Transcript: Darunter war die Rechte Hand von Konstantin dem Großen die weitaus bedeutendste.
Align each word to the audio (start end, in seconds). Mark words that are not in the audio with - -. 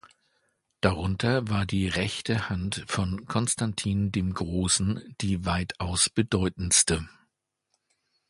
Darunter 0.79 1.47
war 1.47 1.67
die 1.67 1.87
Rechte 1.87 2.49
Hand 2.49 2.83
von 2.87 3.27
Konstantin 3.27 4.11
dem 4.11 4.33
Großen 4.33 5.13
die 5.21 5.45
weitaus 5.45 6.09
bedeutendste. 6.09 7.07